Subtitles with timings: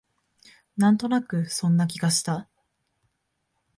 [0.77, 2.47] なんとなくそんな気がした